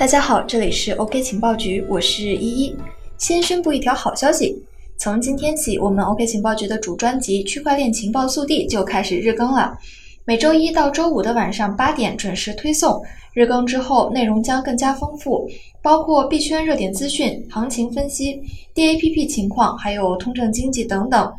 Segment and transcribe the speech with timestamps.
[0.00, 2.74] 大家好，这里是 OK 情报局，我是依依。
[3.18, 4.56] 先宣布一条好消息，
[4.96, 9.76] 从今天起，我们 OK 情报局的主专辑《区块链情报速递》就开始日更了。
[10.24, 12.98] 每周一到周五的晚上八点准时推送。
[13.34, 15.46] 日更之后，内容将更加丰富，
[15.82, 18.40] 包括币圈热点资讯、行情分析、
[18.74, 21.30] DAPP 情况，还有通证经济等等。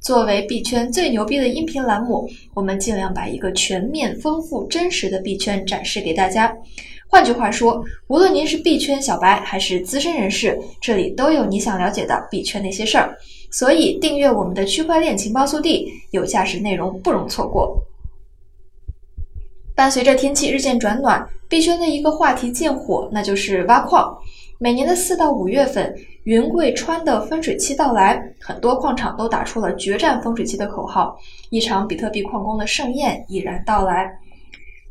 [0.00, 6.56] 作为币圈最牛逼的音频栏目，我们尽量把一个全面、丰富、真实的币圈展示给大家。
[7.08, 13.16] 换句话说，无论您是币圈小白还是资深人士，这里都有你想了解的币圈那些事儿。
[13.50, 17.80] 所以，订阅我们的区块链情报速递，有价值内容不容错过。
[19.74, 24.16] 伴随着天气日渐转暖，币圈的一个话题渐火，那就是挖矿。
[24.58, 25.94] 每年的四到五月份。
[26.24, 31.16] 云贵川的分水期到来，很多矿场都打出了决战分水期的口号，
[31.50, 34.12] 一场比特币矿工的盛宴已然到来。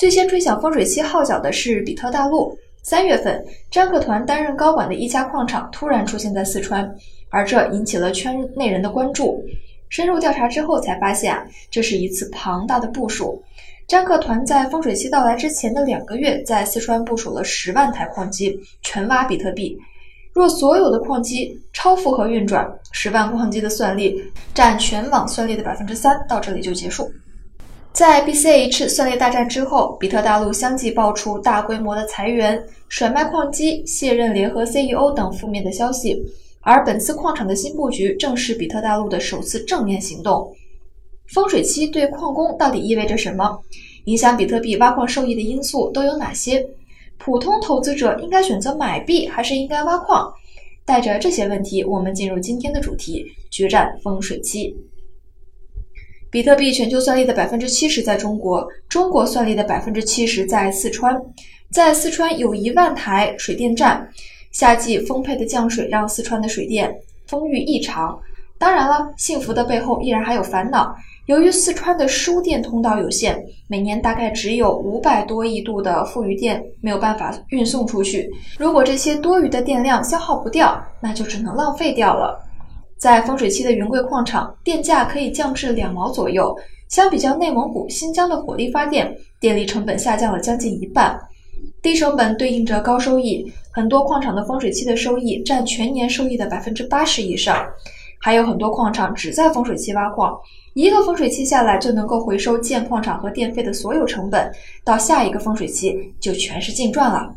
[0.00, 2.58] 最先吹响风水期号角的是比特大陆。
[2.82, 6.90] 三月份，詹克团担任高管的一家矿场突然出现在四川，
[7.28, 9.44] 而这引起了圈内人的关注。
[9.90, 13.44] 深入调查之后，才发现啊，这是一次庞大的部署。
[13.86, 19.76] 詹克团在风水期到来之前的两个月，在四川部署了十万台矿机，全挖比特币。
[20.32, 24.18] 若所有的矿机超负荷运转，十万矿机的算力
[24.54, 27.12] 占全网算力的百分之三，到这里就结束。
[27.92, 36.22] 在 BCH 算力大战之后，比特大陆相继爆出大规模的裁员、甩卖矿机、卸任联合 CEO 等负面的消息。
[36.62, 40.50] 而本次矿场的新布局，正是比特大陆的首次正面行动。
[41.28, 43.58] 风水期对矿工到底意味着什么？
[44.04, 46.64] 影响比特币挖矿收益的因素都有哪些？
[47.18, 50.32] 普通投资者应该选择买币还是应该挖矿？
[50.86, 54.74] 带着这些问题，我们进入今天的主题：决战风水期。
[56.30, 61.20] 比特币全球算力的百分之七十在中国，中国算力的百分之七十在四川。
[61.70, 64.08] 在四川有一万台水电站，
[64.52, 66.94] 夏季丰沛的降水让四川的水电
[67.26, 68.16] 丰裕异常。
[68.58, 70.94] 当然了，幸福的背后依然还有烦恼。
[71.26, 78.30] 由于四川的输电通道有限，每年大概只有五百多亿度的富余电没有办法运送出去。
[78.58, 82.40] 如果这些多余的电量消耗不掉，那就只能浪费掉了。
[83.00, 86.54] 在丰水期的云贵矿场，电价可以降至两毛左右，
[86.90, 91.18] 相比较内蒙古、新疆的火力发电，电力成本下降了将近一半。
[91.80, 97.66] 低成本对应着高收益，很多矿场的风水期的收益占全年收益的百分之八十以上。
[98.22, 100.38] 还有很多矿场只在丰水期挖矿。
[100.74, 104.52] 一个风水期下来就能够回收建矿场和电费的所有成本，
[104.84, 107.34] 到下一个风水期就全是净赚了。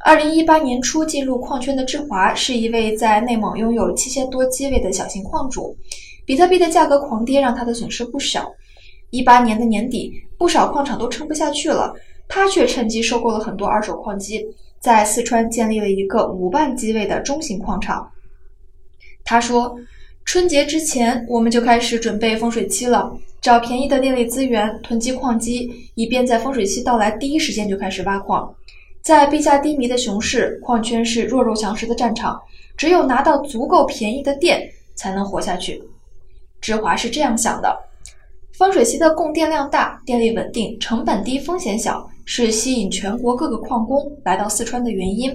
[0.00, 5.76] 二零一八年初进入矿圈的志华是一位在内蒙拥有七千多机位的小型矿主，
[6.24, 8.50] 比特币的价格狂跌让他的损失不小。
[9.10, 11.94] 一八年的年底，不少矿场都撑不下去了，
[12.28, 14.46] 他却趁机收购了很多二手矿机，
[14.80, 18.10] 在四川建立了一个五万机位的中型矿场。
[19.24, 19.76] 他说。
[20.24, 23.10] 春节之前，我们就开始准备风水期了，
[23.40, 28.54] 找便宜的电力资源，囤积矿机，以便在风水期到来第一时间就开始挖矿。
[29.08, 32.38] 在币价低迷的熊市，矿圈是弱肉强食的战场，
[32.76, 34.60] 只有拿到足够便宜的电，
[34.96, 35.82] 才能活下去。
[36.60, 37.74] 芝华是这样想的：
[38.52, 45.34] 风水期的供电量大，电力稳定，成本低，风险小，是吸引全国各个矿工来到四川的原因。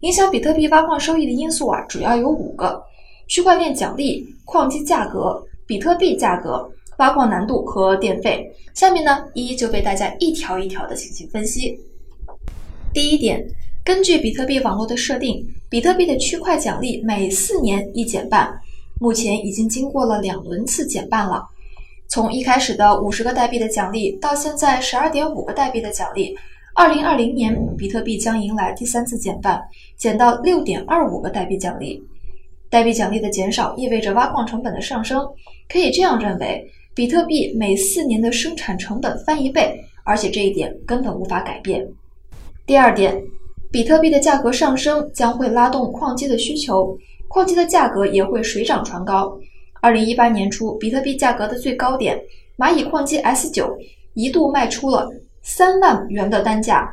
[0.00, 2.84] 影响比特币挖矿收益的因素啊，主要有五个。
[3.28, 8.46] 区块链奖励、矿机价格、比特币价格、挖矿难度和电费。
[8.74, 11.80] 下面呢，一一就为大家一条一条的进行分析。
[12.96, 13.46] 第一点，
[13.84, 18.50] 根据比特币网络的设定，比特币的区块奖励每四年一减半，
[18.98, 21.44] 目前已经经过了两轮次减半了。
[22.08, 26.34] 从一开始的五十个代币的奖励，到现在十二点五个代币的奖励，
[26.74, 29.60] 二零二零年比特币将迎来第三次减半，
[29.98, 32.02] 减到六点二五个代币奖励。
[32.70, 35.22] 代币奖励的减少意味着挖矿成本的上升，
[35.68, 41.86] 可以这样认为，比特币每四年的生产成本翻一倍，而且这一点根本无法改变。
[42.66, 43.22] 第二点，
[43.70, 46.98] 比特币的价格上升将会拉动矿机的需求，
[47.28, 49.38] 矿机的价格也会水涨船高。
[49.80, 52.20] 二零一八年初，比特币价格的最高点，
[52.58, 53.78] 蚂蚁矿机 S 九
[54.14, 55.08] 一度卖出了
[55.42, 56.92] 三万元的单价，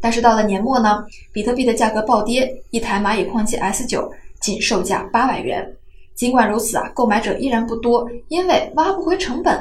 [0.00, 4.10] 但是到了年末呢，比特币的价格暴跌，一台蚂蚁矿机 S 九。
[4.38, 5.66] 仅售价八百元。
[6.14, 9.58] 尽管如此啊，购买者依然不多，因为挖不回成本。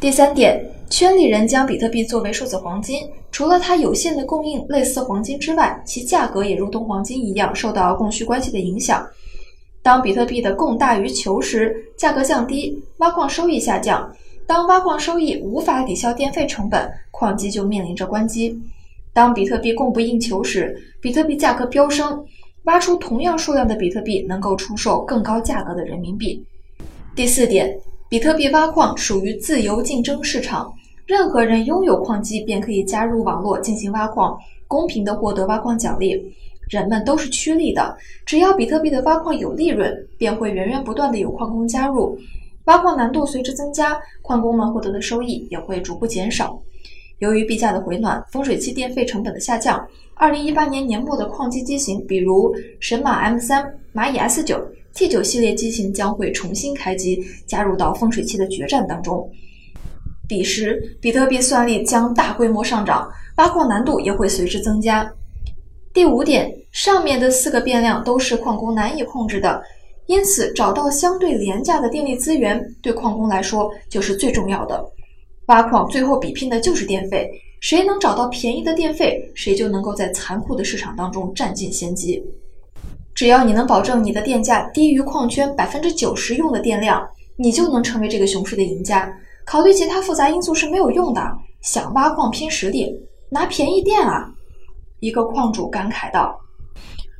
[0.00, 9.06] 第三点，圈里人将比特币作为数字黄金，除了它有限的供应类似黄金之外，其价格也如同黄金一样受到供需关系的影响。
[9.82, 14.10] 当比特币的供大于求时，价格降低，挖矿收益下降。
[14.46, 18.60] 当挖矿收益无法抵消电费成本，矿机就面临着关机。
[19.14, 22.22] 当比特币供不应求时，比特币价格飙升，
[22.64, 26.44] 挖出同样数量的比特币能够出售更高价格的人民币。
[27.14, 27.78] 第四点，
[28.08, 30.72] 比特币挖矿属于自由竞争市场，
[31.06, 36.22] 任何人拥有矿机便可以加入网络进行挖矿，公平的获得挖矿奖励。
[36.68, 42.16] 人们都是趋利的，只要比特币的挖矿有利润，便会源源不断的有矿工加入。
[42.66, 46.58] 挖矿难度随之增加，矿工们获得的收益也会逐步减少。
[47.18, 54.58] 由于币价的回暖，风水期电费成本的下降，二零一八年年末的矿机机型，比如神马 M 三、蚂蚁 S 九、
[54.94, 59.28] T 九系列机型将会重新开机，加入到风水期的决战当中。
[60.28, 65.12] 彼时，比特币算力将大规模上涨，挖矿难度也会随之增加。
[65.92, 69.60] 第五点，上面的四个变量都是矿工难以控制的，
[70.06, 74.82] 因此找到相对廉价的电力资源，对矿工来说就是最重要的。
[75.46, 77.28] 挖矿最后比拼的就是电费，
[77.60, 82.22] 谁能找到便宜的电费，谁就能够在残酷的市场当中占尽先机。
[83.14, 87.06] 只要你能保证你的电价低于矿圈百分之九十用的电量，
[87.36, 89.08] 你就能成为这个熊市的赢家。
[89.44, 91.20] 考虑其他复杂因素是没有用的，
[91.60, 92.92] 想挖矿拼实力，
[93.30, 94.28] 拿便宜电啊！
[95.00, 96.36] 一个矿主感慨道：“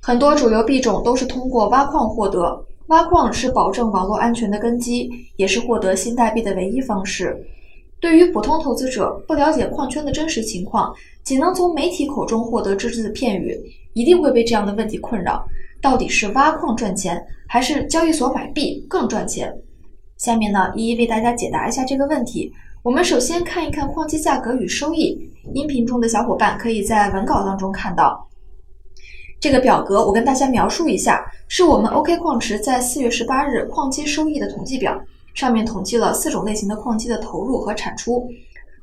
[0.03, 7.37] 很多主流币种都是通过挖矿获得，挖矿是保证网络安全的根基，也是获得新代币的唯一方式。
[8.01, 10.93] 对于普通投资者，不了解矿圈的真实情况，
[11.23, 13.59] 仅能从媒体口中获得只字片语，
[13.93, 15.45] 一定会被这样的问题困扰：
[15.85, 19.55] 到底是挖矿赚钱，还是交易所买币更赚钱？”
[20.17, 22.51] 下面呢，一一为大家解答一下这个问题。
[22.83, 25.31] 我们首先看一看矿机价格与收益。
[25.53, 28.27] 音频中的小伙伴可以在文稿当中看到
[29.39, 30.03] 这个表格。
[30.07, 34.99] 我跟大家描述一下，是我们 OK 矿池在四月十八日矿机收益的统计表，
[35.35, 38.27] 上面统计了四种类型的矿机的投入和产出。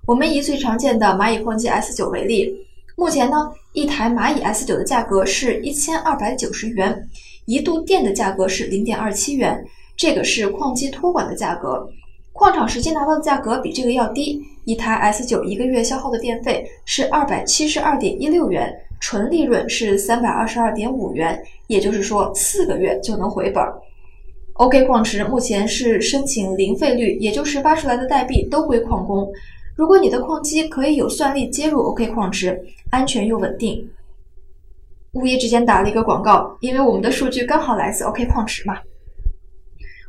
[0.06, 2.56] 我们以最常见的蚂蚁矿机 S 九为例，
[2.96, 7.08] 目前呢，一台蚂蚁 S 九的价格是一千二百九十元，
[7.46, 9.64] 一度电的价格是零点二七元，
[9.96, 11.90] 这个是矿机托管的价格。
[12.34, 23.64] 矿场实际拿到的价格比这个要低，一台 S 九一个月消耗的电费是二百七十二点一六元，纯利润是三百二十二点五元，也就是说四个月就能回本。
[24.54, 29.28] OK 矿池目前是申请零费率，也就是发出来的代币都归矿工。
[29.82, 32.56] 如果你的矿机可以有算力接入 OK 矿池，
[32.92, 33.84] 安全又稳定。
[35.14, 38.78] 无意之间打了一个广告，因为我们的数据刚好来自 OK 矿池嘛。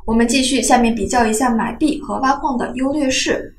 [0.05, 3.51] 我们继续，下面比较一下买币和挖矿的优劣势。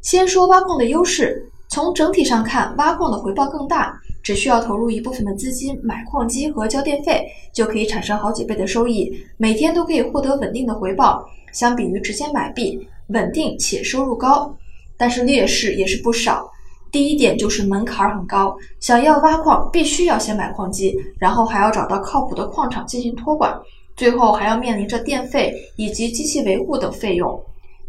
[0.00, 11.22] 先说挖矿的优势，从整体上看，挖矿的回报更大，只需要投入一部分的资金买矿机和交电费，就可以产生好几倍的收益，每天都可以获得稳定的回报。
[11.52, 14.56] 相比于直接买币，稳定且收入高。
[15.00, 16.46] 但是劣势也是不少。
[16.92, 23.58] 第一点就是门槛很高，想要挖矿必须要先买矿机，然后还要找到靠谱的矿场进行托管。
[23.96, 27.42] 最后还要面临着电费以及机器维护等费用。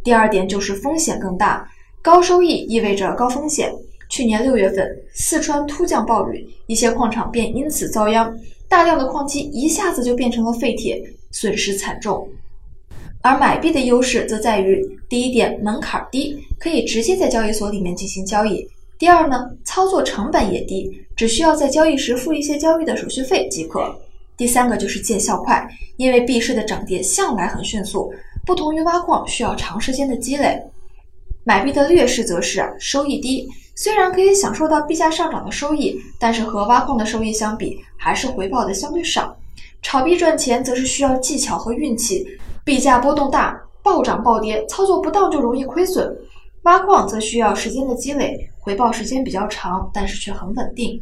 [0.05, 1.69] 第二点就是风险更大，
[2.01, 3.73] 高收益意味着高风险。
[4.07, 8.33] 去年六月份，四川突降暴雨，一些矿场便因此遭殃，
[8.69, 12.29] 大量的矿机一下子就变成了废铁，损失惨重。
[13.21, 23.95] 而买币的优势则在于，第一点门槛低，可以直接在交易所里面进行交易；第二呢，操作成本也低，只需要在交易时付一些交易的手续费即可。
[24.35, 28.11] 第三个就是见效快，因为币市的涨跌向来很迅速，
[28.43, 30.59] 不同于挖矿需要长时间的积累。
[31.43, 39.37] 买币的劣势则是收益低，虽然可以享受到币价上涨的收益，但是和挖矿的收益相比，还是回报的相对少。
[39.83, 42.27] 炒币赚钱则是需要技巧和运气，
[42.63, 46.15] 币价波动大，暴涨暴跌，操作不当就容易亏损。
[46.63, 51.01] 挖矿则需要时间的积累，回报时间比较长，但是却很稳定。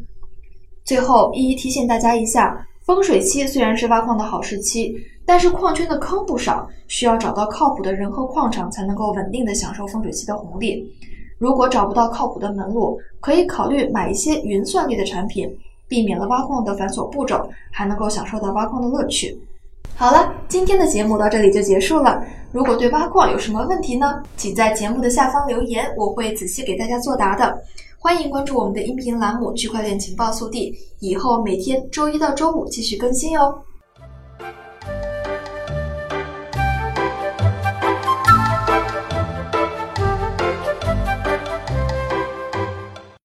[0.86, 2.66] 最后一一提醒大家一下。
[2.86, 10.92] 风水期虽然是挖矿的好时期，但是矿圈的坑不少，需要找到靠谱的人和矿场才能够稳定的享受风水期的红利。
[11.38, 15.56] 如果找不到靠谱的门路，可以考虑买一些云算力的产品，
[15.88, 19.40] 避免了挖矿的繁琐步骤，还能够享受到挖矿的乐趣。
[20.00, 22.24] 好了，今天的节目到这里就结束了。
[22.54, 24.24] 如果对挖矿有什么问题呢？
[24.38, 27.62] 请在节目的下方留言，我会仔细给大家作答的。
[27.98, 33.54] 欢迎关注我们的音频栏目《区块链情报速递》，以后每天周一到周五继续更新哟。